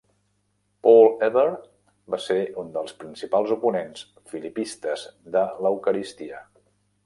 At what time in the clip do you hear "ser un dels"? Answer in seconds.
2.29-2.97